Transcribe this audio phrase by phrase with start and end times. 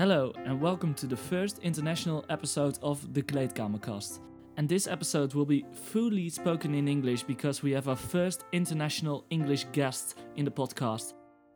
[0.00, 4.20] Hello and welcome to the first international episode of the Kleedkamerkast.
[4.56, 9.26] And this episode will be fully spoken in English because we have our first international
[9.28, 11.12] English guest in the podcast.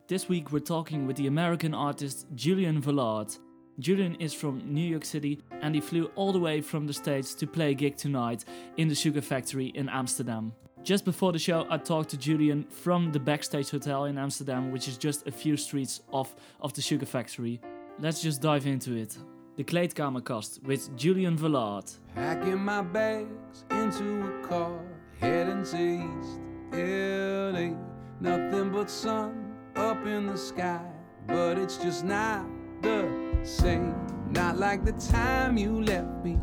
[0.07, 3.35] This week we're talking with the American artist Julian Velard.
[3.79, 7.33] Julian is from New York City and he flew all the way from the States
[7.33, 8.45] to play a gig tonight
[8.77, 10.53] in the Sugar Factory in Amsterdam.
[10.83, 14.87] Just before the show, I talked to Julian from the Backstage Hotel in Amsterdam, which
[14.87, 17.59] is just a few streets off of the Sugar Factory.
[17.97, 19.17] Let's just dive into it.
[19.55, 21.97] The Kleedkamerkast with Julian Velard.
[22.13, 24.81] Packing my bags into a car,
[25.21, 26.39] heading East
[26.73, 27.73] LA.
[28.19, 30.85] Nothing but sun up in the sky,
[31.25, 32.45] but it's just not
[32.81, 33.09] the
[33.43, 33.95] same.
[34.29, 36.37] Not like the time you left me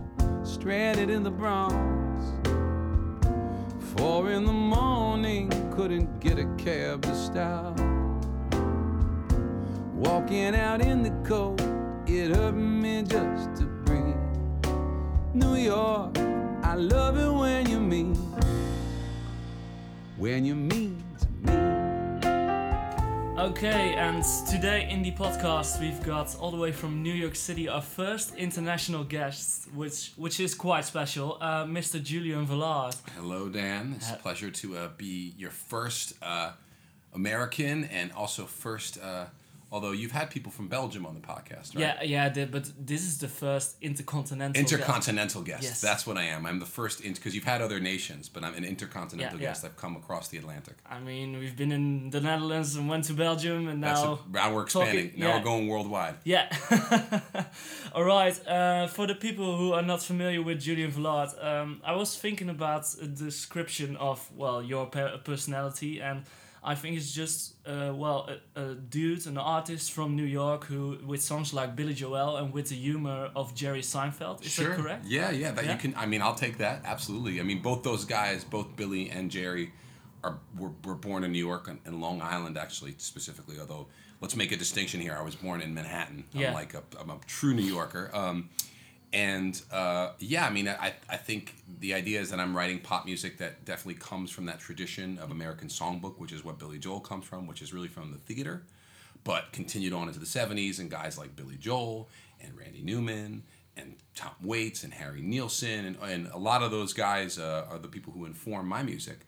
[0.44, 1.74] stranded in the Bronx.
[3.94, 7.91] Four in the morning, couldn't get a cab to stop.
[10.02, 11.60] Walking out in the cold,
[12.08, 14.16] it hurt me just to breathe.
[15.32, 16.18] New York,
[16.64, 18.16] I love it when you mean,
[20.16, 21.54] when you mean to me.
[23.40, 27.68] Okay, and today in the podcast we've got all the way from New York City
[27.68, 32.02] our first international guest, which which is quite special, uh, Mr.
[32.02, 32.96] Julian Velard.
[33.14, 33.92] Hello, Dan.
[33.98, 36.54] It's a pleasure to uh, be your first uh,
[37.14, 38.98] American and also first.
[39.00, 39.26] Uh,
[39.72, 41.80] although you've had people from Belgium on the podcast, right?
[41.84, 44.62] Yeah, yeah, I did, but this is the first intercontinental.
[44.62, 44.72] guest.
[44.72, 45.62] Intercontinental guest.
[45.62, 45.80] Yes.
[45.80, 46.44] That's what I am.
[46.44, 49.48] I'm the first because you've had other nations, but I'm an intercontinental Yeah, yeah.
[49.50, 49.64] guest.
[49.64, 50.76] I've come across the Atlantic.
[50.88, 54.54] I mean, we've been in the Netherlands and went to Belgium, and now a, now
[54.54, 55.20] we're talking- expanding.
[55.20, 55.38] now yeah.
[55.38, 56.16] we're going worldwide.
[56.24, 56.46] Yeah.
[57.94, 58.36] All right.
[58.46, 62.50] Uh, for the people who are not familiar with Julian Velard, um, I was thinking
[62.50, 64.86] about a description of well your
[65.24, 66.24] personality, and
[66.64, 70.98] I think it's just uh, well a, a dude, an artist from New York who
[71.04, 74.44] with songs like Billy Joel and with the humor of Jerry Seinfeld.
[74.46, 75.04] Is that correct?
[75.06, 75.50] Yeah, yeah.
[75.52, 75.72] That Yeah.
[75.72, 75.94] you can.
[75.96, 77.40] I mean, I'll take that absolutely.
[77.40, 79.72] I mean, both those guys, both Billy and Jerry,
[80.22, 83.58] are were, were born in New York and, and Long Island, actually specifically.
[83.58, 83.88] Although,
[84.20, 85.16] let's make a distinction here.
[85.18, 86.24] I was born in Manhattan.
[86.32, 86.48] Yeah.
[86.48, 88.10] I'm like a, I'm a true New Yorker.
[88.14, 88.50] Um,
[89.12, 93.04] and uh, yeah, I mean, I, I think the idea is that I'm writing pop
[93.04, 97.00] music that definitely comes from that tradition of American songbook, which is what Billy Joel
[97.00, 98.62] comes from, which is really from the theater,
[99.22, 102.08] but continued on into the 70s and guys like Billy Joel
[102.40, 103.42] and Randy Newman
[103.76, 107.78] and Tom Waits and Harry Nilsson and, and a lot of those guys uh, are
[107.78, 109.26] the people who inform my music.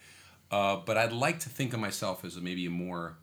[0.50, 3.16] Uh, but I'd like to think of myself as a, maybe a more,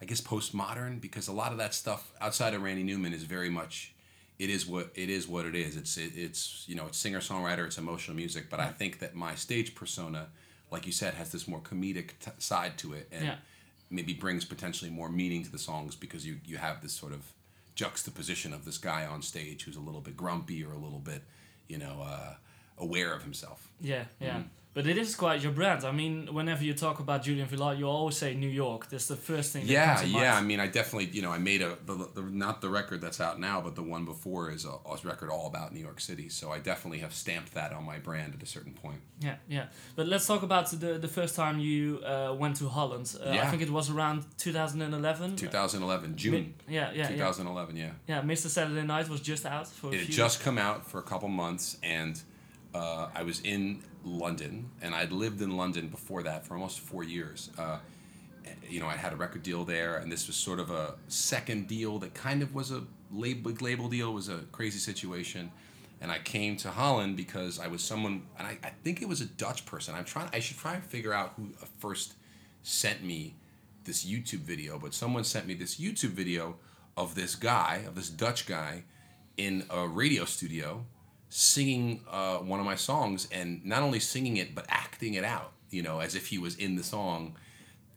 [0.00, 3.50] I guess, postmodern because a lot of that stuff outside of Randy Newman is very
[3.50, 3.94] much
[4.38, 5.76] it is what it is what it is.
[5.76, 8.48] It's it, it's you know it's singer songwriter, it's emotional music.
[8.50, 10.28] But I think that my stage persona,
[10.70, 13.36] like you said, has this more comedic t- side to it, and Yeah.
[13.90, 17.32] maybe brings potentially more meaning to the songs because you you have this sort of
[17.74, 21.22] juxtaposition of this guy on stage who's a little bit grumpy or a little bit
[21.68, 22.34] you know uh,
[22.78, 23.68] aware of himself.
[23.80, 24.30] Yeah, yeah.
[24.30, 24.48] Mm-hmm.
[24.78, 25.84] But it is quite your brand.
[25.84, 28.88] I mean, whenever you talk about Julian Velard, you always say New York.
[28.88, 29.66] That's the first thing.
[29.66, 30.36] That Yeah, comes to yeah.
[30.36, 33.20] I mean, I definitely, you know, I made a the, the not the record that's
[33.20, 36.28] out now, but the one before is a, a record all about New York City.
[36.28, 39.00] So I definitely have stamped that on my brand at a certain point.
[39.18, 39.66] Yeah, yeah.
[39.96, 43.06] But let's talk about the the first time you uh, went to Holland.
[43.20, 45.34] Uh, I think it was around 2011.
[45.34, 46.32] 2011 June.
[46.32, 47.16] Mi- yeah, yeah, yeah.
[47.16, 47.90] 2011, yeah.
[48.06, 48.46] Yeah, Mr.
[48.46, 51.28] Saturday Night was just out for a It had just come out for a couple
[51.28, 52.22] months, and
[52.74, 57.04] uh, I was in London, and I'd lived in London before that for almost four
[57.04, 57.50] years.
[57.58, 57.78] Uh,
[58.68, 61.68] you know, I had a record deal there, and this was sort of a second
[61.68, 64.10] deal that kind of was a label, label deal.
[64.10, 65.50] It was a crazy situation,
[66.00, 69.20] and I came to Holland because I was someone, and I, I think it was
[69.20, 69.94] a Dutch person.
[69.94, 70.28] I'm trying.
[70.32, 72.14] I should try and figure out who first
[72.62, 73.34] sent me
[73.84, 76.56] this YouTube video, but someone sent me this YouTube video
[76.96, 78.84] of this guy, of this Dutch guy,
[79.36, 80.84] in a radio studio
[81.30, 85.52] singing uh, one of my songs and not only singing it but acting it out
[85.70, 87.36] you know as if he was in the song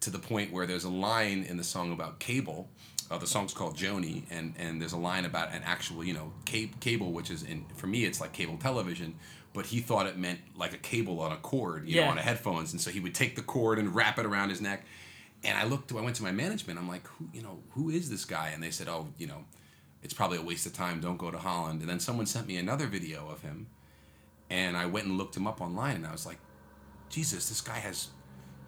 [0.02, 2.70] to the point where there's a line in the song about cable
[3.10, 6.32] uh, the song's called joni and and there's a line about an actual you know
[6.50, 9.16] ca- cable which is in for me it's like cable television
[9.54, 12.06] but he thought it meant like a cable on a cord you Yeah.
[12.06, 14.50] know on a headphones and so he would take the cord and wrap it around
[14.50, 14.84] his neck
[15.44, 18.10] and i looked i went to my management i'm like who you know who is
[18.10, 19.46] this guy and they said oh you know
[20.04, 21.00] it's probably a waste of time.
[21.00, 21.82] Don't go to Holland.
[21.82, 23.68] And then someone sent me another video of him,
[24.50, 26.38] and I went and looked him up online, and I was like,
[27.10, 28.08] Jesus, this guy has,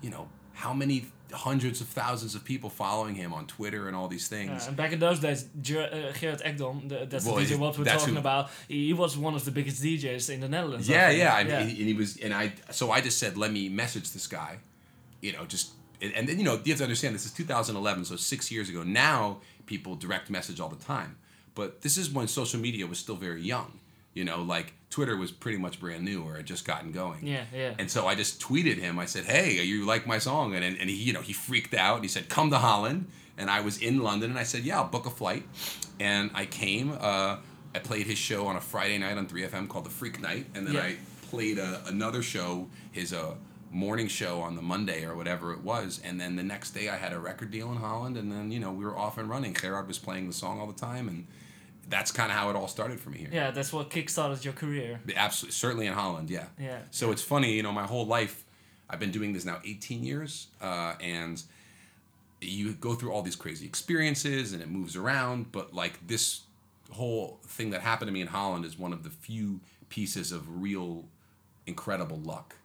[0.01, 4.07] you know, how many hundreds of thousands of people following him on Twitter and all
[4.07, 4.68] these Uh, things.
[4.68, 7.75] and back in those days, Ger- uh, Gerard Ekdom, the, that's Well, the DJ what
[7.77, 8.51] we're talking who- about.
[8.68, 10.88] He, was one of the biggest DJs in the Netherlands.
[10.88, 13.68] Yeah, yeah, I mean, And he was, and I, so I just said, let me
[13.68, 14.59] message this guy,
[15.21, 15.71] you know, just,
[16.01, 18.69] and, and then you know, you have to understand this is 2011, so six years
[18.69, 18.83] ago.
[18.83, 21.18] Now people direct message all the time,
[21.55, 23.79] But this is when social media was still very young.
[24.13, 27.25] You know, like Twitter was pretty much brand new or had just gotten going.
[27.25, 27.73] Yeah, yeah.
[27.79, 29.00] And so I just tweeted him.
[29.00, 31.95] I said, "Hey, you like my song?" And and he, you know, he freaked out.
[31.95, 33.07] And he said, "Come to Holland."
[33.38, 35.44] And I was in London, and I said, "Yeah, I'll book a flight."
[36.00, 36.91] And I came.
[37.00, 37.38] Uh,
[37.75, 40.67] I played his show on a Friday night on 3FM called the Freak Night, and
[40.67, 40.83] then Yeah.
[40.83, 40.97] I
[41.31, 43.33] played a, another show, his uh,
[43.71, 46.97] morning show on the Monday or whatever it was, and then the next day I
[46.97, 49.55] had a record deal in Holland, and then you know we were off and running.
[49.55, 51.25] Gerard was playing the song all the time, and
[51.89, 53.30] that's kind of how it all started for me here.
[53.31, 55.00] yeah, that's what kickstarted your career.
[55.15, 56.45] Absolutely, certainly in Holland, yeah.
[56.59, 56.80] Yeah.
[56.91, 58.45] So it's funny, you know, my whole life,
[58.89, 61.41] I've been doing this now 18 years, uh, and
[62.41, 65.51] you go through all these crazy experiences, and it moves around.
[65.51, 66.41] But like this
[66.91, 69.59] whole thing that happened to me in Holland is one of the few
[69.89, 71.06] pieces of real,
[71.68, 72.56] incredible luck.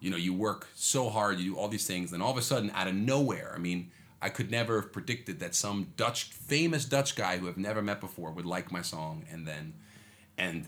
[0.00, 2.42] You know, you work so hard, you do all these things, and all of a
[2.42, 3.90] sudden, out of nowhere, I mean,
[4.20, 8.00] I could never have predicted that some Dutch, famous Dutch guy who I've never met
[8.00, 9.74] before would like my song, and then,
[10.36, 10.66] and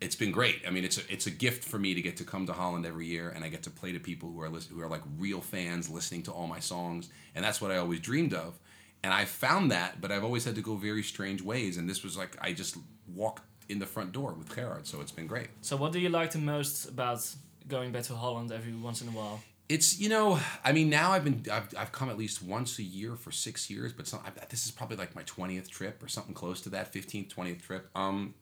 [0.00, 0.62] it's been great.
[0.66, 2.86] I mean, it's a, it's a gift for me to get to come to Holland
[2.86, 5.02] every year, and I get to play to people who are listen, who are like
[5.18, 8.58] real fans, listening to all my songs, and that's what I always dreamed of.
[9.02, 12.02] And I found that, but I've always had to go very strange ways, and this
[12.02, 12.76] was like I just
[13.14, 15.48] walked in the front door with Gerard, so it's been great.
[15.60, 17.28] So, what do you like the most about
[17.68, 19.40] going back to Holland every once in a while?
[19.68, 22.84] It's you know, I mean, now I've been I've, I've come at least once a
[22.84, 26.08] year for six years, but some, I, this is probably like my twentieth trip or
[26.08, 27.90] something close to that, fifteenth, twentieth trip.
[27.96, 28.34] Um,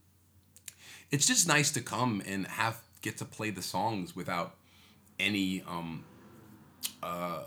[1.11, 4.55] it's just nice to come and have get to play the songs without
[5.19, 6.05] any um,
[7.03, 7.45] uh,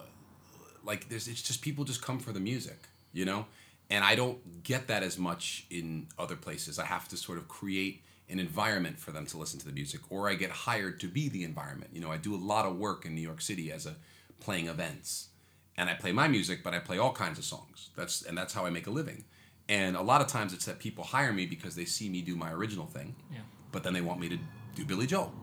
[0.84, 2.80] like there's it's just people just come for the music,
[3.14, 3.46] you know,
[3.92, 6.80] and I don't get that as much in other places.
[6.80, 10.02] I have to sort of create an environment for them to listen to the music,
[10.10, 11.92] or I get hired to be the environment.
[11.94, 13.96] You know, I do a lot of work in New York City as a
[14.40, 15.30] playing events,
[15.78, 17.90] and I play my music, but I play all kinds of songs.
[17.96, 19.24] That's and that's how I make a living.
[19.70, 22.36] And a lot of times it's that people hire me because they see me do
[22.36, 23.40] my original thing, Yeah.
[23.72, 24.38] but then they want me to
[24.76, 25.34] do Billy Joel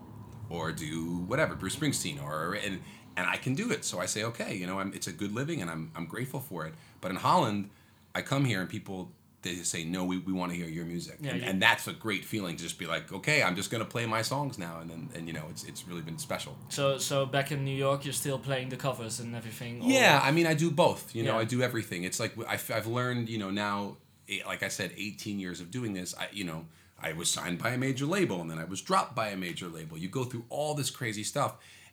[0.48, 2.81] or do whatever Bruce Springsteen or and
[3.16, 3.84] and I can do it.
[3.84, 6.40] So I say okay, you know, I'm, it's a good living and I'm I'm grateful
[6.40, 6.75] for it.
[7.00, 7.70] But in Holland,
[8.14, 9.10] I come here and people
[9.44, 11.87] they say no, we, we want to hear your music, Yeah, and, you- and that's
[11.87, 14.81] a great feeling to just be like okay, I'm just gonna play my songs now,
[14.81, 16.56] and then and you know it's it's really been special.
[16.70, 19.82] So, so back in New York, you're still playing the covers and everything.
[19.82, 21.14] or- Yeah, I mean, I do both.
[21.14, 21.38] You know, Yeah.
[21.43, 22.02] I do everything.
[22.05, 23.96] It's like I've, I've learned, you know, now,
[24.29, 26.14] eh, like I said, 18 years of doing this.
[26.19, 26.67] I, you know,
[27.02, 29.69] I was signed by a major label, and then I was dropped by a major
[29.69, 29.99] label.
[29.99, 31.52] You go through all this crazy stuff,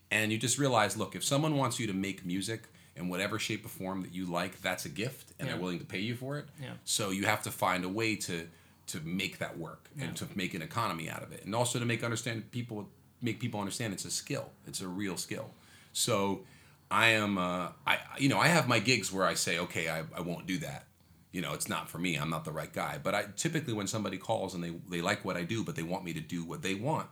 [0.09, 2.61] and you just realize, look, if someone wants you to make music
[2.95, 5.53] in whatever shape or form that you like, that's a gift, and Yeah.
[5.53, 6.47] they're willing to pay you for it.
[6.61, 6.73] Yeah.
[6.83, 8.47] So you have to find a way to
[8.87, 11.85] to make that work and to make an economy out of it, and also to
[11.85, 12.89] make understand people
[13.21, 14.49] make people understand it's a skill.
[14.67, 15.51] It's a real skill.
[15.93, 16.43] So
[16.89, 19.99] I am uh, I you know I have my gigs where I say okay I,
[20.15, 20.87] I won't do that.
[21.31, 22.17] You know it's not for me.
[22.17, 22.99] I'm not the right guy.
[23.01, 25.83] But I typically when somebody calls and they they like what I do but they
[25.83, 27.07] want me to do what they want,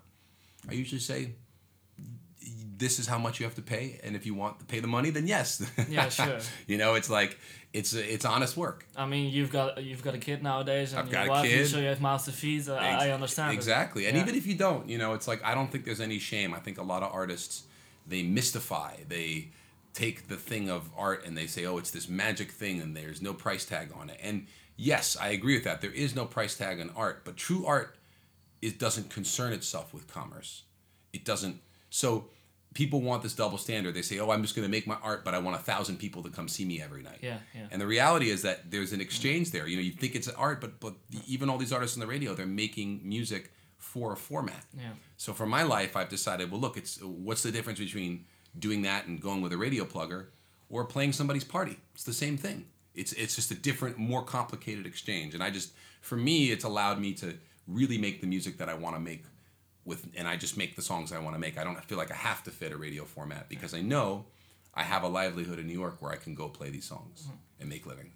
[0.70, 1.36] I usually say
[2.78, 4.88] this is how much you have to pay and if you want to pay the
[4.88, 5.62] money then yes.
[5.90, 6.40] Yeah, sure.
[6.68, 7.38] you know it's like
[7.74, 8.86] it's it's honest work.
[8.96, 11.46] I mean, you've got you've got a kid nowadays, and I've your got a wife,
[11.50, 11.68] kid.
[11.68, 12.68] so you have mouth to feed.
[12.68, 13.52] Uh, Ex- I understand.
[13.52, 13.56] it.
[13.56, 14.24] exactly and Yeah.
[14.24, 16.60] even if you don't you know it's like i don't think there's any shame i
[16.60, 17.64] think a lot of artists
[18.08, 19.50] they mystify they
[19.94, 23.22] take the thing of art and they say oh it's this magic thing and there's
[23.22, 24.48] no price tag on it and
[24.78, 27.98] yes i agree with that there is no price tag on art but true art
[28.64, 30.64] it doesn't concern itself with commerce
[31.14, 32.26] it doesn't so
[32.74, 35.26] people want this double standard they say oh i'm just going to make my art
[35.26, 37.66] but i want a thousand people to come see me every night Yeah, yeah.
[37.72, 39.66] and the reality is that there's an exchange there.
[39.68, 40.94] You know, you think it's art, but but
[41.28, 44.64] even all these artists on the radio, they're making music for a format.
[44.78, 44.92] Yeah.
[45.18, 48.26] So for my life, I've decided, well, look, it's what's the difference between
[48.58, 50.28] doing that and going with a radio plugger,
[50.69, 51.78] or playing somebody's party?
[51.96, 52.66] It's the same thing.
[52.94, 55.34] It's it's just a different, more complicated exchange.
[55.34, 57.34] And I just, for me, it's allowed me to
[57.68, 59.24] really make the music that I want to make
[59.86, 61.57] with, and I just make the songs I want to make.
[61.57, 64.26] I don't feel like I have to fit a radio format because I know
[64.74, 67.36] I have a livelihood in New York where I can go play these songs mm-hmm.
[67.59, 68.12] and make living.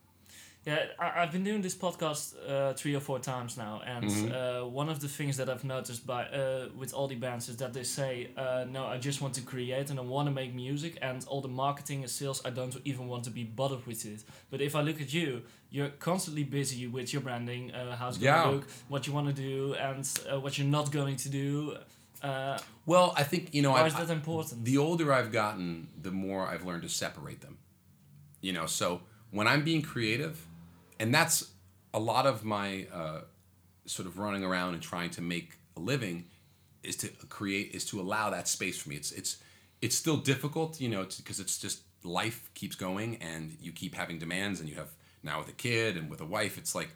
[0.65, 4.31] Yeah, I, I've been doing this podcast uh, three or four times now, and Mm-hmm.
[4.31, 7.57] uh, one of the things that I've noticed by uh, with all the bands is
[7.57, 10.53] that they say, uh, "No, I just want to create and I want to make
[10.55, 14.05] music, and all the marketing and sales, I don't even want to be bothered with
[14.05, 18.07] it." But if I look at you, you're constantly busy with your branding, uh, how
[18.07, 18.55] it's going to Yeah.
[18.55, 21.75] look, what you want to do, and uh, what you're not going to do.
[22.21, 23.71] Uh, Well, I think you know.
[23.71, 24.63] why is that important?
[24.63, 27.57] the older I've gotten, the more I've learned to separate them.
[28.39, 29.01] You know, so
[29.31, 30.35] when I'm being creative,
[31.03, 31.51] and that's
[31.93, 33.21] a lot of my uh,
[33.85, 36.23] sort of running around and trying to make a living,
[36.81, 38.95] is to create, is to allow that space for me.
[38.95, 39.37] It's it's
[39.81, 44.17] it's still difficult, you know, because it's just life keeps going, and you keep having
[44.17, 44.91] demands, and you have
[45.23, 46.91] now with a kid and with a wife, it's like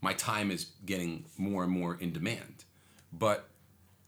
[0.00, 2.64] my time is getting more and more in demand.
[3.12, 3.48] But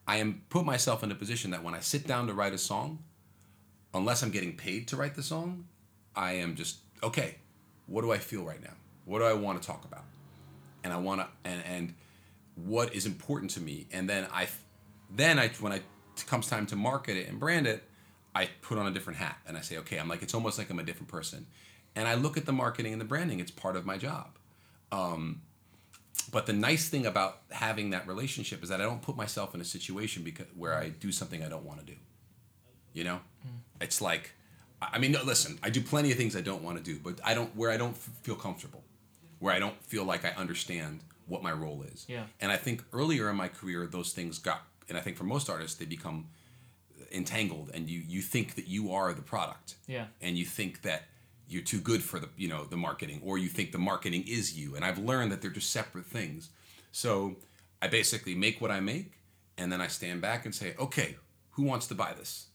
[0.06, 2.58] I am put myself in a position that when I sit down to write a
[2.58, 3.00] song,
[3.92, 5.64] unless I'm getting paid to write the song,
[6.14, 7.38] I am just okay.
[7.88, 8.76] What do I feel right now?
[9.10, 10.04] What do I want to talk about?
[10.84, 11.94] And I want to and and
[12.54, 13.88] what is important to me.
[13.92, 14.46] And then I,
[15.10, 15.76] then I when I
[16.16, 17.82] it comes time to market it and brand it,
[18.36, 20.70] I put on a different hat and I say, okay, I'm like it's almost like
[20.70, 21.46] I'm a different person,
[21.96, 23.40] and I look at the marketing and the branding.
[23.40, 24.28] It's part of my job.
[24.92, 25.42] Um,
[26.30, 29.60] but the nice thing about having that relationship is that I don't put myself in
[29.60, 31.98] a situation because where I do something I don't want to do.
[32.92, 33.58] You know, mm.
[33.80, 34.34] it's like,
[34.80, 37.20] I mean, no, listen, I do plenty of things I don't want to do, but
[37.24, 38.84] I don't where I don't f- feel comfortable,
[39.40, 42.04] where I don't feel like I understand what my role is.
[42.08, 42.24] Yeah.
[42.40, 45.50] And I think earlier in my career, those things got, and I think for most
[45.50, 46.28] artists, they become
[47.12, 49.74] entangled, and you you think that you are the product.
[49.86, 50.06] Yeah.
[50.20, 51.04] And you think that
[51.48, 54.56] you're too good for the you know the marketing, or you think the marketing is
[54.56, 54.76] you.
[54.76, 56.50] And I've learned that they're just separate things.
[56.92, 57.36] So
[57.80, 59.12] I basically make what I make,
[59.56, 61.16] and then I stand back and say, okay,
[61.52, 62.46] who wants to buy this?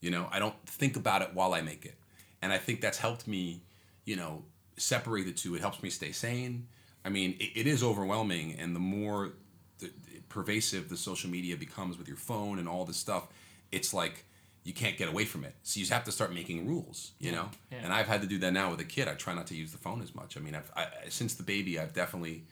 [0.00, 1.94] You know, I don't think about it while I make it,
[2.42, 3.62] and I think that's helped me,
[4.04, 4.42] you know,
[4.76, 5.54] separate the two.
[5.54, 6.68] It helps me stay sane
[7.04, 9.32] I mean, it, it is overwhelming, and the more
[9.78, 9.90] the,
[10.28, 13.28] pervasive the social media becomes with your phone and all this stuff,
[13.70, 14.24] it's like
[14.62, 15.54] you can't get away from it.
[15.62, 17.50] So you have to start making rules, you yeah, know.
[17.70, 17.78] Yeah.
[17.84, 19.08] And I've had to do that now with a kid.
[19.08, 20.38] I try not to use the phone as much.
[20.38, 22.44] I mean, I've I, since the baby, I've definitely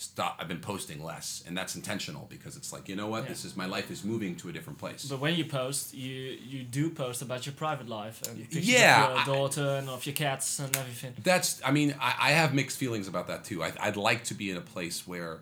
[0.00, 3.24] stop i've been posting less and that's intentional because it's like you know what?
[3.24, 3.28] Yeah.
[3.28, 5.04] this is my life is moving to a different place.
[5.04, 9.26] But when you post you you do post about your private life and yeah of
[9.26, 11.12] your daughter I, and of your cats and everything.
[11.22, 13.62] That's i mean I, I have mixed feelings about that too.
[13.62, 15.40] I, i'd like to be in a place where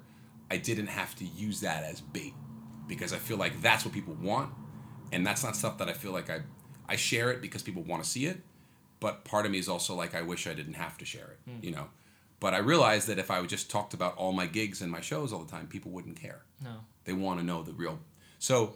[0.51, 2.35] i didn't have to use that as bait
[2.89, 4.53] because i feel like that's what people want
[5.13, 6.41] and that's not stuff that i feel like i
[6.89, 8.41] i share it because people want to see it
[8.99, 11.39] but part of me is also like i wish i didn't have to share it
[11.49, 11.63] mm.
[11.63, 11.87] you know
[12.41, 15.33] but I realized that if I just talked about all my gigs and my shows
[15.33, 16.43] all the time, people wouldn't care.
[16.63, 16.81] No.
[17.05, 17.99] They want to know the real.
[18.39, 18.75] So,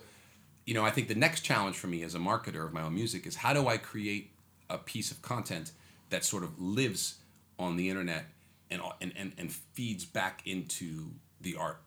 [0.67, 2.95] you know, I think the next challenge for me as a marketer of my own
[2.95, 4.33] music is how do I create
[4.69, 5.73] a piece of content
[6.11, 7.17] that sort of lives
[7.59, 8.27] on the internet
[8.71, 11.81] and and and, and feeds back into the art.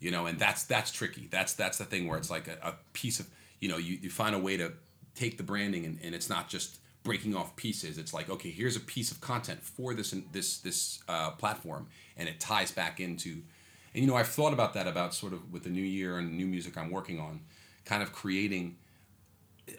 [0.00, 1.28] You know, and that's that's tricky.
[1.30, 3.28] That's that's the thing where it's like a, a piece of
[3.60, 4.72] you know, you, you find a way to
[5.14, 7.98] take the branding and, and it's not just breaking off pieces.
[7.98, 12.28] It's like, okay, here's a piece of content for this this this uh, platform, and
[12.28, 13.42] it ties back into.
[13.94, 16.36] And you know, I've thought about that about sort of with the new year and
[16.36, 17.42] new music I'm working on,
[17.84, 18.76] kind of creating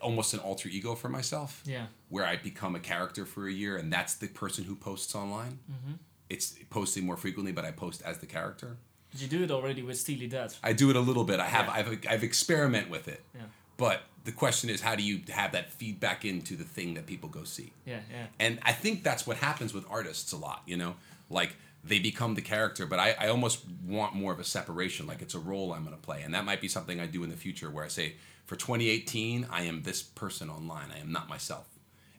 [0.01, 1.61] almost an alter ego for myself.
[1.65, 1.87] Yeah.
[2.09, 5.59] Where I become a character for a year, and that's the person who posts online.
[5.69, 5.93] Mm-hmm.
[6.29, 8.77] It's posting more frequently, but I post as the character.
[9.11, 10.53] Did you do it already with Steely Dad?
[10.63, 11.39] I do it a little bit.
[11.39, 11.67] I have.
[11.67, 11.73] Yeah.
[11.73, 13.23] I've I've experiment with it.
[13.33, 13.41] Yeah.
[13.77, 17.29] But the question is, how do you have that feedback into the thing that people
[17.29, 17.71] go see?
[17.85, 18.25] Yeah, yeah.
[18.39, 20.63] And I think that's what happens with artists a lot.
[20.65, 20.95] You know,
[21.29, 25.05] like they become the character, but I, I almost want more of a separation.
[25.05, 27.23] Like it's a role I'm going to play, and that might be something I do
[27.23, 28.13] in the future, where I say,
[28.45, 30.91] for 2018, I am this person online.
[30.93, 31.67] I am not myself,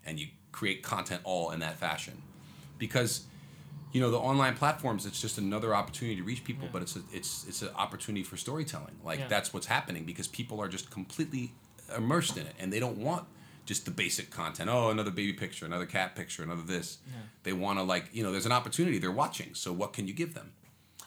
[0.05, 2.23] and you create content all in that fashion,
[2.79, 3.25] because
[3.97, 6.71] you know the online platforms it's just another opportunity to reach people yeah.
[6.71, 8.95] but it's a, it's it's an opportunity for storytelling.
[9.03, 9.29] Like yeah.
[9.29, 11.55] that's what's happening because people are just completely
[11.97, 13.25] immersed in it and they don't want
[13.65, 14.69] just the basic content.
[14.71, 16.99] Oh another baby picture another cat picture another this.
[17.07, 17.15] Yeah.
[17.45, 18.99] they want to like you know there's an opportunity.
[18.99, 19.55] They're watching.
[19.55, 20.53] So what can you give them?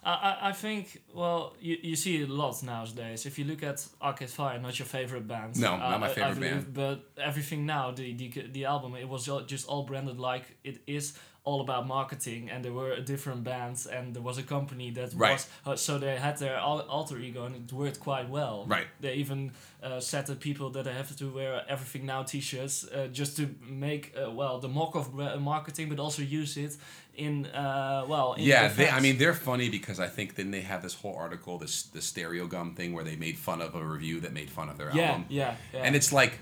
[0.03, 3.27] I, I think well you, you see a lot nowadays.
[3.27, 5.59] If you look at Arcade Fire not your favorite band.
[5.59, 6.73] No uh, not my favorite believe, band.
[6.73, 11.13] but everything now the, the the album it was just all branded like it is
[11.43, 15.33] all about marketing and there were different bands and there was a company that right.
[15.33, 18.65] was uh, so they had their alter ego and it worked quite well.
[18.67, 18.87] Right.
[18.99, 23.07] They even uh, said that people that they have to wear everything now t-shirts uh,
[23.07, 26.75] just to make uh, well the mock of marketing but also use it
[27.15, 30.61] in uh, well in yeah they, i mean they're funny because i think then they
[30.61, 34.19] have this whole article this the Stereogum thing where they made fun of a review
[34.19, 35.25] that made fun of their yeah, album.
[35.29, 35.81] yeah yeah.
[35.83, 36.39] And it's like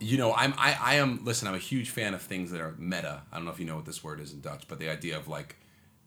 [0.00, 2.74] you know, I'm I, I am listen, I'm a huge fan of things that are
[2.78, 3.22] meta.
[3.32, 5.16] I don't know if you know what this word is in Dutch, but the idea
[5.16, 5.56] of like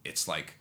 [0.04, 0.54] it's like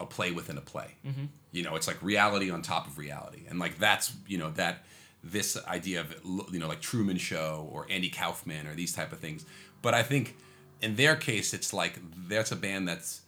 [0.00, 0.94] a play within a play.
[1.06, 1.26] Mm-hmm.
[1.52, 3.42] You know, it's like reality on top of reality.
[3.48, 4.84] And like that's, you know, that
[5.22, 6.14] this idea of
[6.52, 9.44] you know, like Truman Show or Andy Kaufman or these type of things.
[9.82, 10.36] But I think
[10.80, 13.20] in their case it's like that's a band that's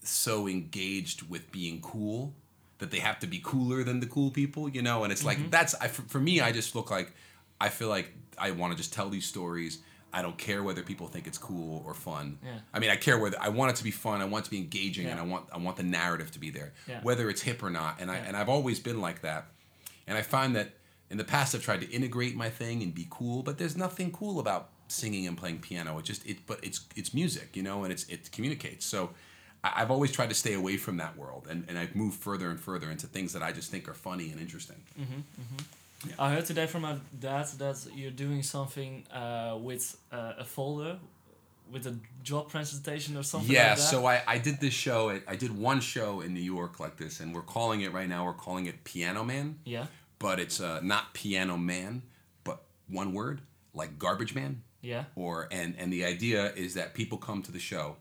[0.00, 2.32] so engaged with being cool
[2.78, 5.38] that they have to be cooler than the cool people, you know, and it's like
[5.38, 5.50] mm-hmm.
[5.50, 7.12] that's I, for, for me I just look like
[7.60, 9.78] I feel like I want to just tell these stories.
[10.12, 12.38] I don't care whether people think it's cool or fun.
[12.42, 12.52] Yeah.
[12.72, 14.22] I mean, I care whether I want it to be fun.
[14.22, 15.12] I want it to be engaging, yeah.
[15.12, 17.00] and I want I want the narrative to be there, yeah.
[17.02, 18.00] whether it's hip or not.
[18.00, 19.46] And I and I've always been like that.
[20.06, 20.70] And I find that
[21.10, 24.10] in the past I've tried to integrate my thing and be cool, but there's nothing
[24.10, 25.98] cool about singing and playing piano.
[25.98, 28.86] It just it but it's it's music, you know, and it's it communicates.
[28.86, 29.10] So
[29.62, 32.50] I- I've always tried to stay away from that world, and, and I've moved further
[32.50, 34.80] and further into things that I just think are funny and interesting.
[34.98, 35.56] Mm-hmm, mm-hmm.
[36.18, 40.98] I heard today from my dad that you're doing something uh, with uh, a folder,
[41.72, 43.82] with a job presentation or something Yeah, like that.
[43.82, 45.10] so I, I did this show.
[45.10, 48.08] At, I did one show in New York like this, and we're calling it right
[48.08, 48.24] now.
[48.24, 49.86] We're calling it Piano Man, yeah,
[50.20, 52.02] but it's uh, not Piano Man,
[52.44, 53.40] but one word
[53.74, 54.62] like Garbage Man.
[54.80, 57.96] yeah, Or and and the idea is that people come to the show,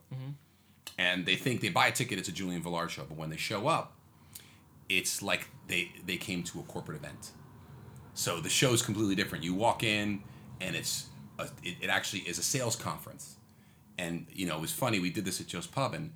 [1.00, 2.20] and they think they buy a ticket.
[2.20, 3.96] It's a Julian Velard show, but when they show up,
[4.88, 7.32] it's like they they came to a corporate event.
[8.18, 9.44] So the show is completely different.
[9.44, 10.24] You walk in,
[10.60, 11.06] and it's
[11.38, 13.36] a, it, it actually is a sales conference.
[14.00, 15.00] And you know, it was funny.
[15.00, 16.12] We did this at Joe's Pub, and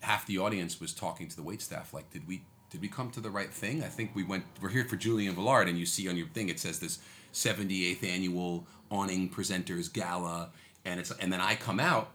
[0.00, 3.10] half the audience was talking to the wait staff, like, "Did we did we come
[3.10, 3.84] to the right thing?
[3.84, 4.44] I think we went.
[4.62, 7.00] We're here for Julian Velard, and you see on your thing it says this
[7.34, 10.52] 78th annual awning presenters gala,
[10.86, 12.12] and it's and then I come out,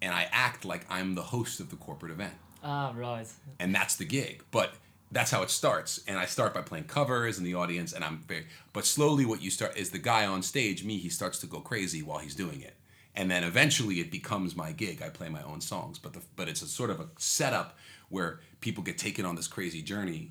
[0.00, 3.26] and I act like I'm the host of the corporate event ah, right,
[3.58, 4.44] and that's the gig.
[4.50, 4.72] But
[5.10, 6.00] that's how it starts.
[6.06, 8.46] And I start by playing covers in the audience, and I'm very.
[8.72, 10.98] But slowly, what you start is the guy on stage, me.
[10.98, 12.74] He starts to go crazy while he's doing it,
[13.14, 15.02] and then eventually it becomes my gig.
[15.02, 17.76] I play my own songs, but the but it's a sort of a setup
[18.10, 20.28] where people get taken on this crazy journey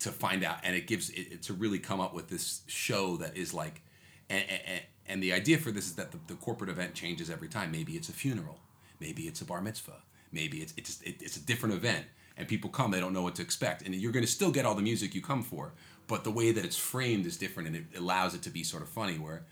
[0.00, 3.16] to find out, and it gives it, it to really come up with this show
[3.16, 3.82] that is like,
[4.28, 7.48] and and, and the idea for this is that the, the corporate event changes every
[7.48, 7.72] time.
[7.72, 8.60] Maybe it's a funeral,
[9.00, 12.06] maybe it's a bar mitzvah, maybe it's it's it's a different event
[12.36, 13.82] and people come they don't know what to expect.
[13.82, 15.72] And you're going to still get all the music you come for
[16.10, 18.82] but the way that it's framed is different and it allows it to be sort
[18.82, 19.44] of funny where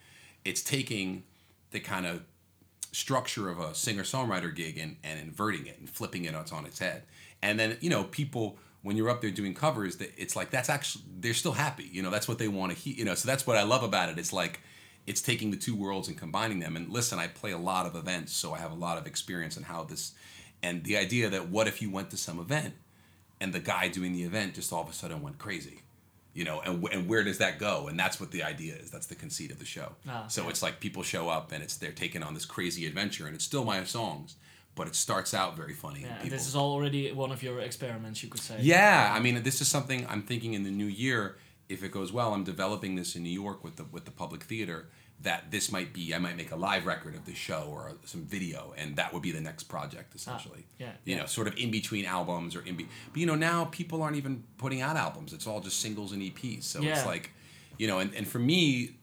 [0.45, 1.23] it's taking
[1.71, 2.21] the kind of
[2.91, 7.05] structure of a singer-songwriter gig and, and inverting it and flipping it on its head.
[7.43, 10.69] And then you know people when you're up there doing covers that it's like that's
[10.69, 13.29] actually they're still happy you know that's what they want to hear you know so
[13.29, 14.19] that's what i love about it.
[14.19, 14.61] It's like
[15.07, 16.75] it's taking the two worlds and combining them.
[16.75, 19.57] And listen i play a lot of events so i have a lot of experience
[19.57, 20.15] in how this
[20.63, 22.75] and the idea that what if you went to some event
[23.41, 25.81] and the guy doing the event just all of a sudden went crazy
[26.35, 29.07] you know and, and where does that go and that's what the idea is that's
[29.07, 31.93] the conceit of the show Ah, so it's like people show up and it's they're
[31.93, 34.37] taking on this crazy adventure and it's still my songs
[34.75, 36.15] but it starts out very funny yeah.
[36.23, 38.59] people, This is already one of your experiments, you could say.
[38.61, 41.37] yeah, I mean, this is something I'm thinking in the new year.
[41.69, 44.45] If it goes well, I'm developing this in New York with the with the public
[44.45, 44.89] theater.
[45.23, 48.25] That this might be, I might make a live record of the show or some
[48.25, 50.65] video, and that would be the next project essentially.
[50.69, 51.21] Ah, yeah, You yeah.
[51.23, 52.87] know, sort of in between albums or in be.
[53.13, 55.33] But you know, now people aren't even putting out albums.
[55.33, 56.63] It's all just singles and EPs.
[56.65, 56.93] So Yeah.
[56.97, 57.33] it's like,
[57.79, 58.95] you know, and, and for me,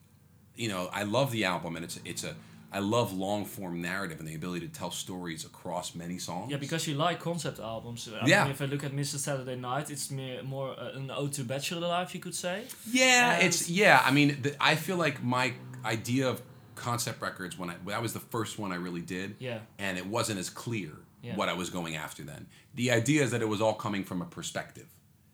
[0.55, 2.33] you know, I love the album, and it's it's a
[2.71, 6.49] I love long form narrative and the ability to tell stories across many songs.
[6.51, 8.07] Yeah, because you like concept albums.
[8.09, 8.43] I Yeah.
[8.43, 9.17] Mean, if I look at Mr.
[9.17, 12.63] Saturday Night, it's more, more uh, an ode to bachelor life, you could say.
[12.89, 14.01] Yeah, And- it's yeah.
[14.05, 15.53] I mean, the, I feel like my
[15.85, 16.41] idea of
[16.75, 19.35] concept records when I that was the first one I really did.
[19.39, 19.59] Yeah.
[19.79, 21.35] And it wasn't as clear Yeah.
[21.35, 22.47] what I was going after then.
[22.73, 24.87] The idea is that it was all coming from a perspective,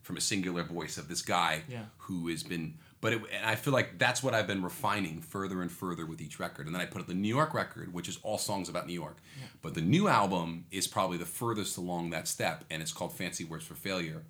[0.04, 1.86] from a singular voice of this guy Yeah.
[1.98, 2.78] who has been.
[3.02, 6.22] But it, and I feel like that's what I've been refining further and further with
[6.22, 6.68] each record.
[6.68, 8.94] And then I put out the New York record, which is all songs about New
[8.94, 9.18] York.
[9.64, 13.44] But the new album is probably the furthest along that step, and it's called Fancy
[13.44, 14.24] Words for Failure.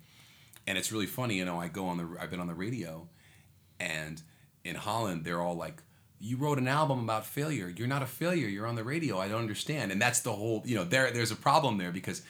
[0.66, 1.60] And it's really funny, you know.
[1.60, 3.08] I go on the, I've been on the radio,
[3.78, 4.22] and
[4.64, 5.82] in Holland, they're all like,
[6.22, 7.68] "You wrote an album about failure.
[7.76, 8.48] You're not a failure.
[8.48, 9.18] You're on the radio.
[9.18, 12.22] I don't understand." And that's the whole, you know, there there's a problem there because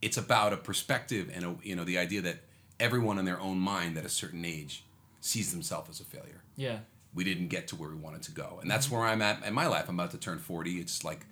[0.00, 2.36] it's about a perspective and a, you know the idea that
[2.78, 4.84] everyone in their own mind at a certain age
[5.20, 6.42] sees themselves as a failure.
[6.56, 6.78] Yeah.
[7.14, 8.96] We didn't get to where we wanted to go, and that's mm-hmm.
[8.96, 9.88] where I'm at in my life.
[9.88, 10.78] I'm about to turn 40.
[10.78, 11.26] It's like,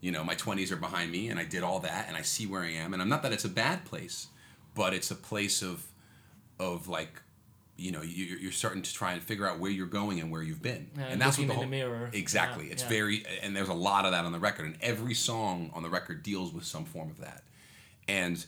[0.00, 2.46] you know, my 20s are behind me, and I did all that, and I see
[2.46, 4.26] where I am, and I'm not that it's a bad place,
[4.74, 5.86] but it's a place of,
[6.58, 7.22] of like,
[7.80, 10.42] you know, you, you're starting to try and figure out where you're going and where
[10.42, 12.10] you've been, Yeah, and that's what the in the whole- mirror.
[12.12, 12.88] Exactly, Yeah, it's yeah.
[12.88, 15.88] very, and there's a lot of that on the record, and every song on the
[15.90, 17.42] record deals with some form of that,
[18.06, 18.44] and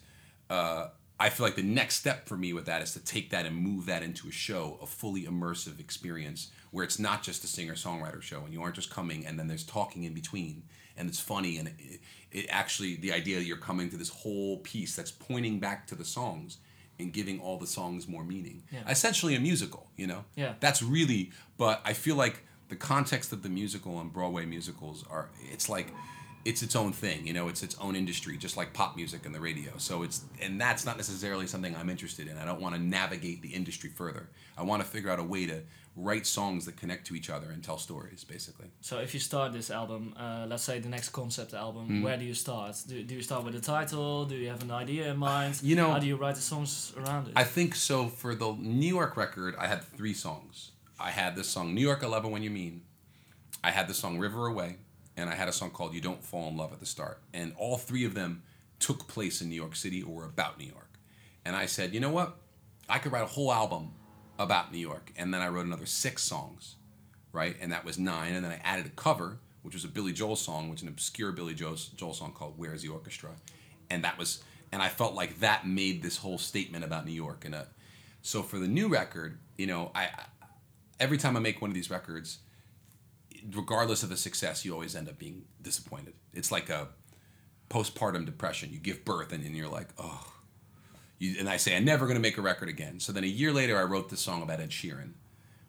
[0.51, 3.47] uh, I feel like the next step for me with that is to take that
[3.47, 7.47] and move that into a show, a fully immersive experience where it's not just a
[7.47, 10.63] singer songwriter show and you aren't just coming and then there's talking in between
[10.97, 12.01] and it's funny and it,
[12.33, 15.95] it actually the idea that you're coming to this whole piece that's pointing back to
[15.95, 16.57] the songs
[16.99, 18.63] and giving all the songs more meaning.
[18.71, 18.89] Yeah.
[18.89, 20.25] Essentially a musical, you know?
[20.37, 20.55] Yeah.
[20.61, 25.29] That's really but I feel like the context of the musical and Broadway musicals are
[25.53, 25.93] it's like
[26.45, 29.35] it's its own thing, you know, it's its own industry, just like pop music and
[29.35, 29.73] the radio.
[29.77, 32.37] So it's and that's not necessarily something I'm interested in.
[32.37, 34.29] I don't want to navigate the industry further.
[34.57, 35.63] I want to figure out a way to
[35.95, 38.69] write songs that connect to each other and tell stories, basically.
[38.81, 42.03] So if you start this album, uh, let's say the next concept album, Hmm.
[42.03, 42.77] where do you start?
[42.89, 44.25] Do, do you start with the title?
[44.25, 45.61] Do you have an idea in mind?
[45.63, 47.35] You know- how do you write the songs around it?
[47.37, 48.09] I think so.
[48.09, 50.71] For the New York record, I had three songs.
[50.99, 52.83] I had the song "New York I Love It When You Mean,"
[53.63, 54.77] I had the song "River Away,"
[55.17, 57.53] and I had a song called "You Don't Fall in Love at the Start." And
[57.59, 58.43] all three of them
[58.79, 60.99] took place in New York City or about New York.
[61.45, 62.37] And I said, you know what?
[62.89, 63.93] I could write a whole album
[64.43, 65.13] about New York.
[65.17, 66.77] And then I wrote another six songs,
[67.33, 67.57] right?
[67.61, 68.35] And that was nine.
[68.35, 70.89] And then I added a cover, which was a Billy Joel song, which is an
[70.89, 73.31] obscure Billy Joel, song called Where's the Orchestra?
[73.91, 77.45] And that was, and I felt like that made this whole statement about New York.
[77.45, 77.65] And uh,
[78.23, 80.25] so for the new record, you know, I, I
[80.99, 82.39] every time I make one of these records,
[83.53, 86.15] regardless of the success, you always end up being disappointed.
[86.33, 86.89] It's like a
[87.71, 88.71] postpartum depression.
[88.73, 90.32] You give birth and, and you're like, oh.
[91.23, 92.99] You, and I say, I'm never going to make a record again.
[92.99, 95.13] So then a year later, I wrote this song about Ed Sheeran,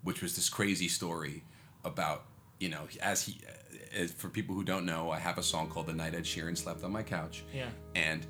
[0.01, 1.43] which was this crazy story
[1.83, 2.25] about,
[2.59, 3.51] you know, as he, uh,
[3.95, 6.57] as for people who don't know, I have a song called The Night Ed Sheeran
[6.57, 7.43] Slept on My Couch.
[7.53, 7.67] Yeah.
[7.93, 8.25] And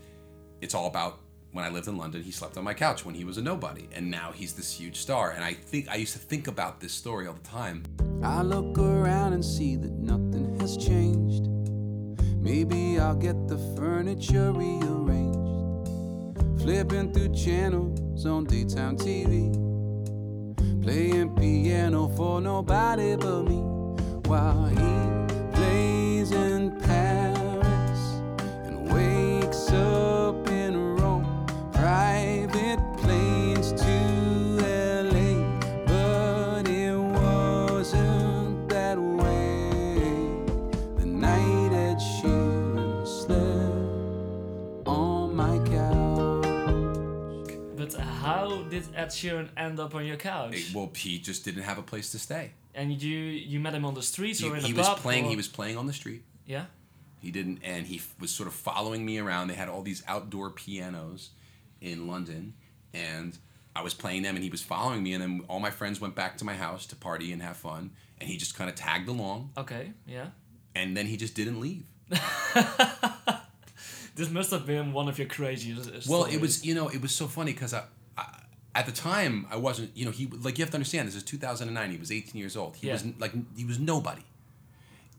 [0.59, 1.19] it's all about
[1.53, 3.87] when I lived in London, he slept on my couch when he was a nobody.
[3.93, 5.31] And now he's this huge star.
[5.31, 7.83] And I think I used to think about this story all the time.
[8.21, 11.47] I look around and see that nothing has changed.
[12.43, 15.32] Maybe I'll get the furniture rearranged.
[16.63, 19.51] Flipping through channels on daytime TV.
[20.81, 23.57] Playing piano for nobody but me.
[24.29, 25.22] While he
[48.73, 50.55] did Ed Sheeran end up on your couch?
[50.55, 52.51] Eh, Well, he just didn't have a place to stay.
[52.75, 54.97] and you you met him on the streets He, or in he a was pub?
[54.99, 55.25] playing.
[55.25, 56.23] or- He was playing on the street.
[56.45, 56.65] Yeah.
[57.21, 59.47] He didn't, and he f- was sort of following me around.
[59.47, 61.29] They had all these outdoor pianos
[61.79, 62.53] in London,
[62.93, 63.37] and
[63.75, 65.13] I was playing them, and he was following me.
[65.13, 67.91] And then all my friends went back to my house to party and have fun,
[68.19, 69.93] and he just kind of tagged along, Okay.
[70.05, 70.27] Yeah.
[70.75, 71.83] and then he just didn't leave.
[74.15, 76.07] This must have been one of your craziest.
[76.07, 77.83] Well, it was you know it was so funny because I
[78.75, 81.23] at the time I wasn't you know he like you have to understand this is
[81.23, 82.93] 2009 he was 18 years old he Yeah.
[82.93, 84.23] was like he was nobody,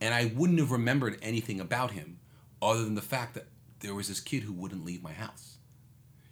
[0.01, 2.19] and I wouldn't have remembered anything about him
[2.61, 3.47] other than the fact that
[3.81, 5.57] there was this kid who wouldn't leave my house.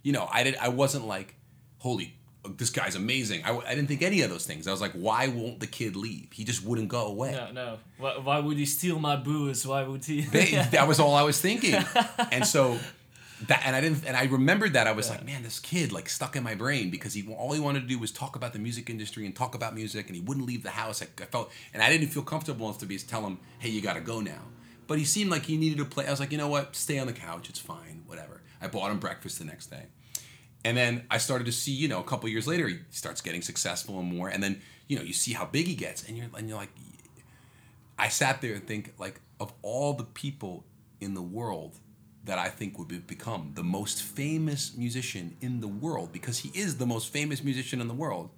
[0.01, 1.35] You know I did I wasn't like
[1.79, 2.15] holy
[2.57, 5.27] this guy's amazing I, I didn't think any of those things I was like why
[5.27, 7.31] won't the kid leave he just wouldn't go away.
[7.31, 7.77] No, no.
[7.97, 9.65] Why, why would he steal my booze?
[9.65, 10.21] Why would he?
[10.21, 11.75] They- that was all I was thinking.
[12.33, 12.79] And so
[13.47, 16.07] that and I didn't and I remembered that I was like, man, this kid like
[16.07, 18.59] stuck in my brain because he all he wanted to do was talk about the
[18.59, 21.01] music industry and talk about music and he wouldn't leave the house.
[21.01, 23.81] I, I felt and I didn't feel comfortable enough to be tell him, hey, you
[23.81, 24.41] got to go now.
[24.87, 26.07] But he seemed like he needed to play.
[26.07, 26.75] I was like, you know what?
[26.75, 27.49] Stay on the couch.
[27.49, 28.03] It's fine.
[28.05, 28.41] Whatever.
[28.61, 29.85] I bought him breakfast the next day.
[30.65, 33.41] And then I started to see, you know, a couple years later, he starts getting
[33.41, 34.29] successful and more.
[34.29, 36.69] And then, you know, you see how big he gets, and you're and you're like,
[37.97, 40.65] I sat there and think like of all the people
[41.01, 41.79] in the world
[42.23, 46.51] that I think would be, become the most famous musician in the world because he
[46.57, 48.29] is the most famous musician in the world.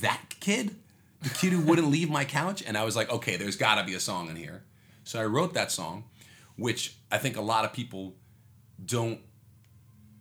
[0.00, 0.76] That kid,
[1.22, 3.84] the kid who wouldn't leave my couch, and I was like, okay, there's got to
[3.84, 4.62] be a song in here.
[5.04, 6.04] So I wrote that song,
[6.56, 8.14] which I think a lot of people
[8.84, 9.20] don't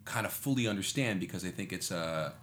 [0.05, 2.33] kind of fully understand because they think it's a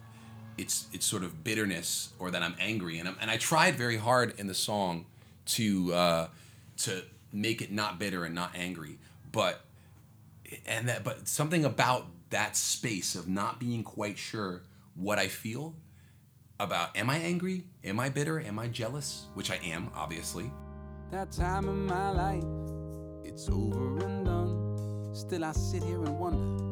[0.57, 3.99] it's it's sort of bitterness or that I'm angry and I'm, and I tried very
[3.99, 5.05] hard in the song
[5.47, 6.29] to uh,
[6.79, 8.99] to make it not bitter and not angry
[9.31, 9.61] but
[10.67, 14.63] and that but something about that space of not being quite sure
[14.95, 15.75] what I feel
[16.59, 17.65] about am I angry?
[17.85, 18.41] Am I bitter?
[18.41, 19.27] Am I jealous?
[19.35, 20.51] Which I am obviously.
[21.11, 22.45] That time in my life,
[23.25, 25.15] it's over and done.
[25.15, 26.65] Still, I sit here and wonder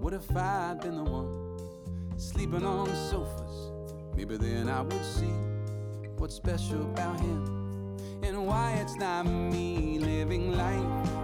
[0.00, 3.72] what if I'd been the one sleeping on sofas?
[4.16, 5.32] Maybe then I would see
[6.16, 11.17] what's special about him and why it's not me living life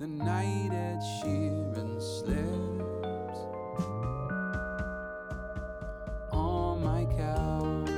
[0.00, 2.38] The night Ed Sheeran slept
[6.32, 7.90] on my couch.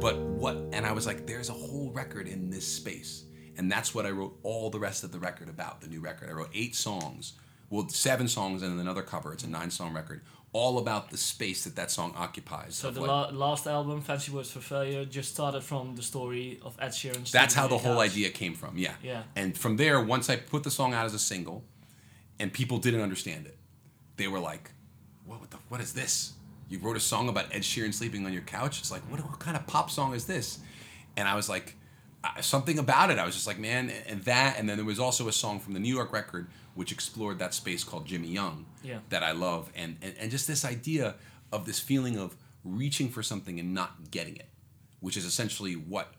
[0.00, 3.26] but what and i was like there's a whole record in this space.
[3.56, 6.28] And that's what i wrote all the rest of the record about the new record.
[6.30, 7.34] I wrote eight songs
[7.72, 10.20] well seven songs and another cover it's a nine song record
[10.54, 14.30] all about the space that that song occupies So the what- la- last album, Fancy
[14.36, 17.24] Words for Failure, just started from the story of Ed Sheeran.
[17.38, 19.22] that's how the whole idea came from yeah Yeah.
[19.40, 21.58] and from there once i put the song out as a single
[22.40, 23.56] and people didn't understand it
[24.18, 24.64] they were like
[25.26, 26.14] what, what the what is this
[26.72, 28.74] You wrote a song about Ed Sheeran sleeping on your couch.
[28.80, 30.46] It's like, what, what kind of pop song is this?
[31.18, 31.76] And I was like,
[32.40, 33.18] something about it.
[33.18, 34.58] I was just like, man, and that.
[34.58, 37.52] And then there was also a song from the New York record which explored that
[37.54, 38.98] space called Jimmy Young Yeah.
[39.10, 39.70] that I love.
[39.74, 41.14] And, and, and just this idea
[41.52, 44.48] of this feeling of reaching for something and not getting it,
[45.00, 46.12] which is essentially what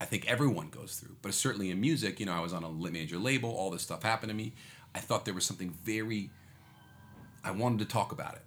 [0.00, 1.16] I think everyone goes through.
[1.22, 4.02] But certainly in music, you know, I was on a major label, all this stuff
[4.02, 4.54] happened to me.
[4.94, 6.30] I thought there was something very,
[7.44, 8.42] I wanted to talk about it.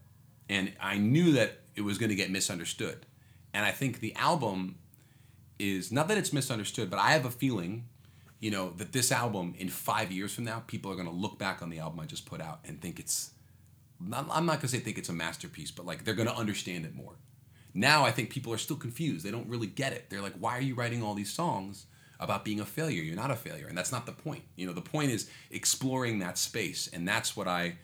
[0.49, 3.05] And I knew that it was going to get misunderstood.
[3.53, 4.75] And I think the album
[5.57, 7.85] is not that it's misunderstood, but I have a feeling,
[8.45, 11.39] you know, that this album in five years from now, people are going to look
[11.39, 13.31] back on the album I just put out and think it's
[14.11, 16.85] i'm not going to say think it's a masterpiece, but like they're going to understand
[16.85, 17.13] it more.
[17.73, 19.25] Now I think people are still confused.
[19.25, 20.11] They don't really get it.
[20.11, 21.87] They're like, why are you writing all these songs
[22.19, 23.01] about being a failure?
[23.01, 23.65] You're not a failure.
[23.65, 24.43] And that's not the point.
[24.55, 26.87] You know, the point is exploring that space.
[26.93, 27.77] And that's what I,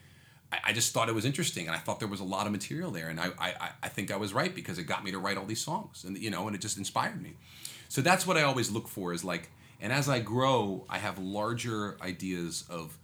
[0.64, 1.66] I, just thought it was interesting.
[1.66, 3.10] And I thought there was a lot of material there.
[3.10, 5.46] And I, I- I think I was right because it got me to write all
[5.46, 6.04] these songs.
[6.06, 7.34] And, you know, and it just inspired me.
[7.90, 9.50] So that's what I always look for is like,
[9.82, 12.98] and as I grow, I have larger ideas of,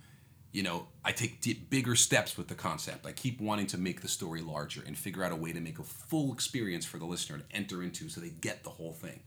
[0.52, 3.06] you know, I take bigger steps with the concept.
[3.06, 5.80] I keep wanting to make the story larger and figure out a way to make
[5.80, 9.22] a full experience for the listener to enter into so they get the whole thing.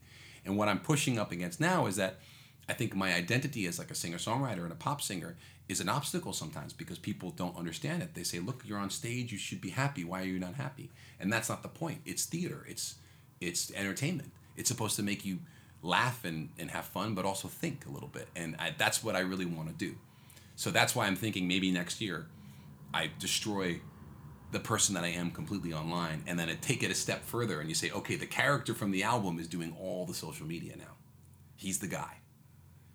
[0.44, 2.20] And what I'm pushing up against now is that
[2.68, 5.36] I think my identity as like a singer songwriter and a pop singer
[5.68, 8.14] is an obstacle sometimes because people don't understand it.
[8.14, 9.32] They say, "Look, you're on stage.
[9.32, 10.04] You should be happy.
[10.04, 12.00] Why are you not happy?" And that's not the point.
[12.06, 12.64] It's theater.
[12.68, 12.94] It's
[13.40, 14.32] it's entertainment.
[14.56, 15.40] It's supposed to make you
[15.82, 18.28] laugh and, and have fun, but also think a little bit.
[18.36, 19.96] And I, that's what I really want to do.
[20.56, 22.26] So that's why I'm thinking maybe next year
[22.92, 23.80] I destroy
[24.52, 27.60] the person that I am completely online and then I take it a step further
[27.60, 30.76] and you say, okay, the character from the album is doing all the social media
[30.76, 30.96] now.
[31.56, 32.16] He's the guy.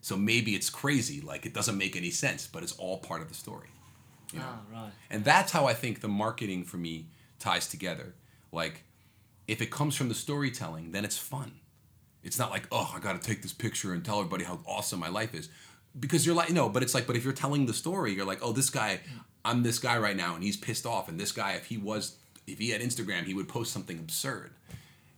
[0.02, 3.30] So maybe it's crazy, like it doesn't make any sense, but it's all part of
[3.30, 3.70] the story.
[4.32, 4.46] You know?
[4.48, 4.92] Ah, right.
[5.10, 7.08] And that's how I think the marketing for me
[7.40, 8.14] ties together.
[8.52, 8.84] Like,
[9.48, 11.54] if it comes from the storytelling, then it's fun.
[12.26, 15.00] It's not like, oh, I got to take this picture and tell everybody how awesome
[15.00, 15.48] my life is.
[15.98, 18.40] Because you're like, no, but it's like, but if you're telling the story, you're like,
[18.42, 19.00] oh, this guy,
[19.46, 21.08] I'm this guy right now, and he's pissed off.
[21.08, 24.52] And this guy, if he was, if he had Instagram, he would post something absurd.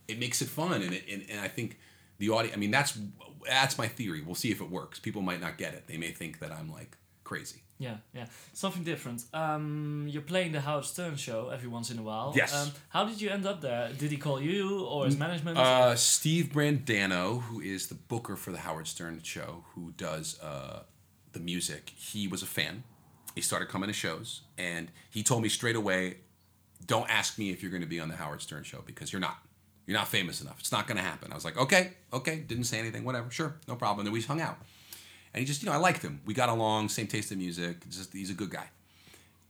[0.06, 0.82] It makes it fun.
[0.82, 1.78] And, it, and, and I think
[2.18, 2.98] the audience, I mean, that's,
[3.46, 4.20] that's my theory.
[4.20, 4.98] We'll see if it works.
[5.00, 5.86] People might not get it.
[5.86, 7.62] They may think that I'm like crazy.
[7.78, 8.26] Yeah, yeah.
[8.52, 9.22] Something different.
[9.32, 12.32] Um, you're playing the Howard Stern show every once in a while.
[12.34, 12.52] Yes.
[12.52, 13.90] Um, how did you end up there?
[13.96, 15.58] Did he call you or his management?
[15.58, 20.82] Uh, Steve Brandano, who is the booker for the Howard Stern show, who does uh,
[21.32, 22.82] the music, he was a fan.
[23.34, 26.16] He started coming to shows, and he told me straight away,
[26.84, 29.20] "Don't ask me if you're going to be on the Howard Stern show because you're
[29.20, 29.38] not.
[29.86, 30.58] You're not famous enough.
[30.58, 33.04] It's not going to happen." I was like, "Okay, okay." Didn't say anything.
[33.04, 33.30] Whatever.
[33.30, 34.00] Sure, no problem.
[34.00, 34.58] And then we hung out,
[35.38, 36.20] and he just, you know, I liked him.
[36.26, 36.88] We got along.
[36.88, 37.88] Same taste in music.
[37.88, 38.70] Just he's a good guy.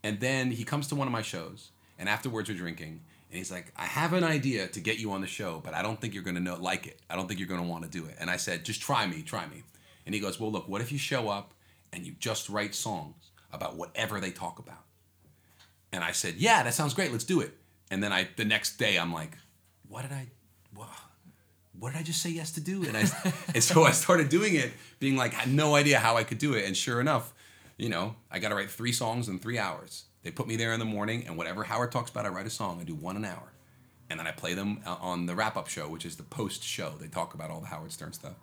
[0.02, 3.50] And then he comes to one of my shows, and afterwards we're drinking, and he's
[3.50, 6.12] like, "I have an idea to get you on the show, but I don't think
[6.12, 7.00] you're gonna know like it.
[7.08, 9.22] I don't think you're gonna want to do it." And I said, "Just try me,
[9.22, 9.62] try me."
[10.04, 11.54] And he goes, "Well, look, what if you show up
[11.90, 14.84] and you just write songs about whatever they talk about?"
[15.90, 17.12] And I said, "Yeah, that sounds great.
[17.12, 17.56] Let's do it."
[17.90, 19.38] And then I, the next day, I'm like,
[19.88, 20.26] "What did I,
[21.78, 23.04] what did I just say yes to do?" And I,
[23.54, 26.38] and so I started doing it, being like, I had no idea how I could
[26.38, 26.64] do it.
[26.64, 27.32] And sure enough,
[27.76, 30.04] you know, I got to write three songs in three hours.
[30.22, 32.50] They put me there in the morning, and whatever Howard talks about, I write a
[32.50, 32.78] song.
[32.80, 33.52] I do one an hour,
[34.10, 36.62] and then I play them uh, on the wrap up show, which is the post
[36.62, 36.94] show.
[37.00, 38.34] They talk about all the Howard Stern stuff,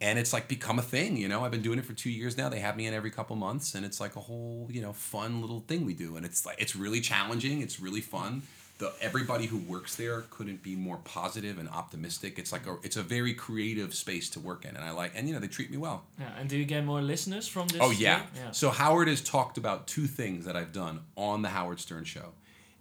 [0.00, 1.16] and it's like become a thing.
[1.16, 2.48] You know, I've been doing it for two years now.
[2.48, 5.42] They have me in every couple months, and it's like a whole you know fun
[5.42, 6.16] little thing we do.
[6.16, 7.60] And it's like it's really challenging.
[7.60, 8.42] It's really fun.
[8.78, 12.38] The everybody who works there couldn't be more positive and optimistic.
[12.38, 15.26] It's like a it's a very creative space to work in, and I like and
[15.26, 16.04] you know they treat me well.
[16.18, 16.30] yeah.
[16.38, 17.78] And do you get more listeners from this?
[17.80, 18.22] Oh yeah.
[18.36, 18.52] Yeah.
[18.52, 22.34] So Howard has talked about two things that I've done on the Howard Stern show.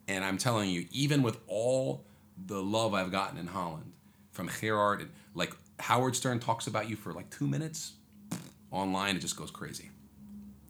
[0.07, 2.05] And I'm telling you, even with all
[2.45, 3.91] the love I've gotten in Holland
[4.31, 7.93] from Gerard, and like Howard Stern talks about you for like two minutes
[8.71, 9.89] online, it just goes crazy.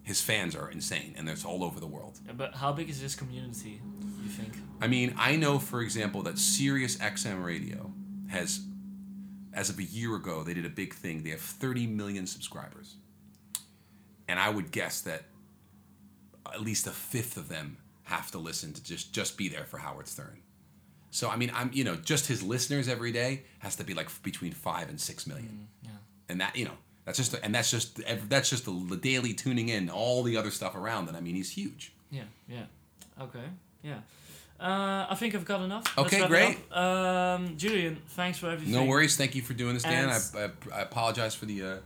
[0.07, 2.17] His fans are insane, and it's all over the world.
[2.37, 3.81] But how big is this community?
[4.23, 4.53] You think?
[4.79, 7.91] I mean, I know, for example, that Sirius XM Radio
[8.29, 8.61] has,
[9.53, 11.23] as of a year ago, they did a big thing.
[11.23, 12.95] They have 30 million subscribers.
[14.29, 15.23] And I would guess that
[16.53, 19.77] at least a fifth of them have to listen to just just be there for
[19.79, 20.39] Howard Stern.
[21.11, 24.07] So I mean, I'm you know just his listeners every day has to be like
[24.23, 25.97] between five and six million, mm, Yeah.
[26.29, 29.69] and that you know that's just and that's just that's just the, the daily tuning
[29.69, 31.15] in, all the other stuff around it.
[31.15, 31.93] I mean, he's huge.
[32.11, 32.23] Yeah.
[32.49, 32.65] Yeah.
[33.21, 33.45] Okay.
[33.81, 33.99] Yeah.
[34.59, 35.97] Uh, I think I've got enough.
[35.97, 36.57] Okay, great.
[36.75, 38.73] Um, Julian, thanks for everything.
[38.73, 39.15] No worries.
[39.15, 40.09] Thank you for doing this, Dan.
[40.09, 41.77] I, I, I apologize for the uh,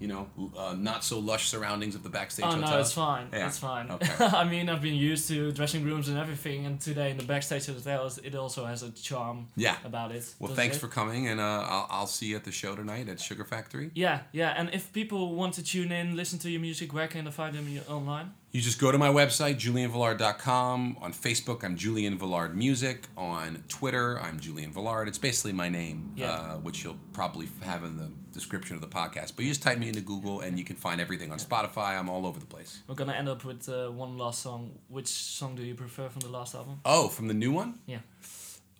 [0.00, 2.70] you know, uh, not so lush surroundings of the backstage Oh hotel?
[2.70, 3.26] no, it's fine.
[3.32, 3.46] Yeah.
[3.46, 3.90] It's fine.
[3.90, 4.12] Okay.
[4.24, 7.66] I mean, I've been used to dressing rooms and everything, and today in the backstage
[7.66, 9.76] hotel, it also has a charm Yeah.
[9.84, 10.34] about it.
[10.38, 10.80] Well, thanks it?
[10.80, 13.90] for coming, and uh, I'll, I'll see you at the show tonight at Sugar Factory.
[13.94, 14.54] Yeah, yeah.
[14.56, 17.54] And if people want to tune in, listen to your music, where can they find
[17.54, 18.32] them online?
[18.52, 20.96] You just go to my website, julianvelard.com.
[21.00, 23.06] On Facebook, I'm Julian Velard Music.
[23.16, 25.06] On Twitter, I'm Julian Velard.
[25.06, 26.32] It's basically my name, Yeah.
[26.32, 29.36] uh, which you'll probably have in the description of the podcast.
[29.36, 31.96] But you just type me into Google, and you can find everything on Spotify.
[31.96, 32.80] I'm all over the place.
[32.88, 34.72] We're gonna end up with uh, one last song.
[34.88, 36.80] Which song do you prefer from the last album?
[36.84, 37.78] Oh, from the new one?
[37.86, 37.98] Yeah.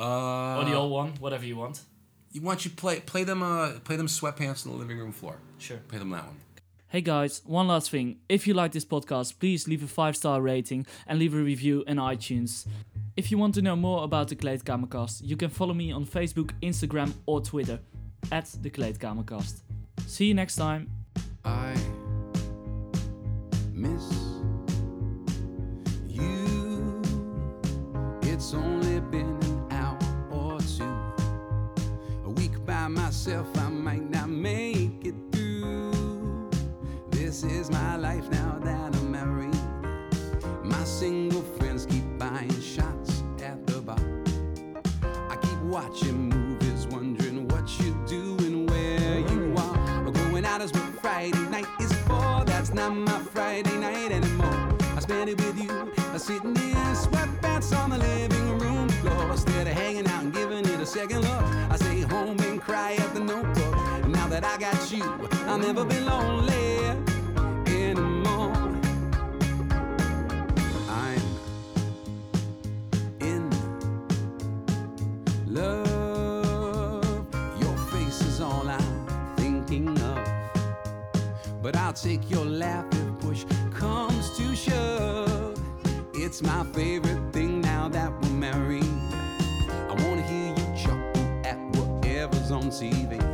[0.00, 1.80] Uh, or the old one, whatever you want.
[2.32, 5.38] You want you play play them uh play them sweatpants on the living room floor.
[5.58, 5.76] Sure.
[5.88, 6.36] Play them that one.
[6.92, 8.16] Hey guys, one last thing.
[8.28, 11.84] If you like this podcast, please leave a 5 star rating and leave a review
[11.86, 12.66] in iTunes.
[13.16, 16.50] If you want to know more about the Kleedkamerkast, you can follow me on Facebook,
[16.64, 17.78] Instagram, or Twitter
[18.32, 19.60] at the Kleedkamerkast.
[20.08, 20.90] See you next time.
[21.44, 21.76] I
[23.72, 24.12] miss
[26.08, 27.00] you.
[28.22, 29.96] It's only been an hour
[30.32, 30.82] or two.
[32.24, 33.69] A week by myself, I
[64.92, 65.04] you,
[65.46, 66.78] I'll never be lonely
[67.66, 68.52] anymore.
[70.88, 71.22] I'm
[73.20, 73.50] in
[75.46, 77.26] love.
[77.60, 80.28] Your face is all I'm thinking of.
[81.62, 85.60] But I'll take your laugh if push comes to shove.
[86.14, 88.84] It's my favorite thing now that we're married.
[88.84, 93.29] I wanna hear you chuckle at whatever's on TV.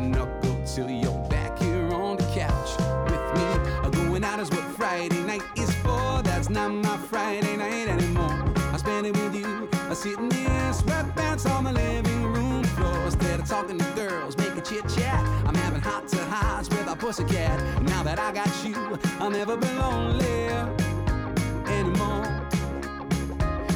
[0.00, 2.70] Knuckle till you're back here on the couch
[3.10, 3.90] with me.
[4.06, 6.22] Going out is what Friday night is for.
[6.22, 8.52] That's not my Friday night anymore.
[8.72, 13.04] I spend it with you, uh, sitting in sweatpants on the living room floor.
[13.04, 16.96] Instead of talking to girls, making chit chat, I'm having hot to highs with a
[16.96, 17.82] pussycat.
[17.82, 20.48] Now that I got you, I'll never be lonely
[21.66, 22.26] anymore.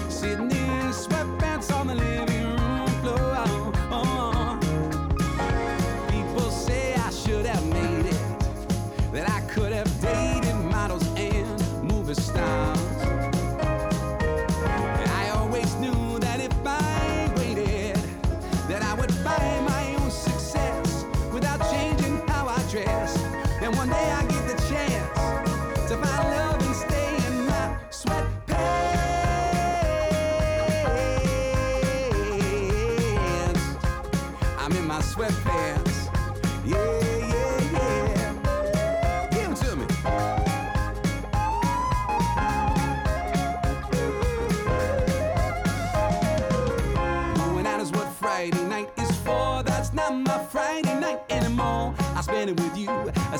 [0.09, 3.45] Sitting in sweatpants on the living room floor.
[3.47, 4.34] Oh, People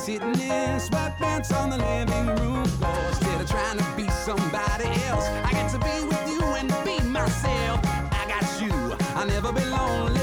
[0.05, 2.95] sitting in sweatpants on the living room floor.
[3.09, 7.03] Instead of trying to be somebody else, I get to be with you and be
[7.09, 7.81] myself.
[8.13, 10.14] I got you, I'll never be lonely